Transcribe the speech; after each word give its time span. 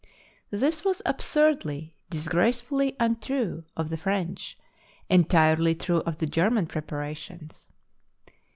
This 0.49 0.83
was 0.83 1.03
absurdly, 1.05 1.93
disgracefully 2.09 2.95
untrue 2.99 3.65
of 3.77 3.91
the 3.91 3.97
French, 3.97 4.57
entirely 5.11 5.75
true 5.75 6.01
of 6.07 6.17
the 6.17 6.25
German 6.25 6.65
prepara 6.65 7.15
tions. 7.15 7.67